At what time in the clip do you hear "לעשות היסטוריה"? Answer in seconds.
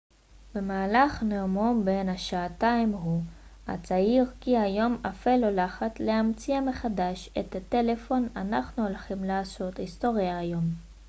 9.23-10.37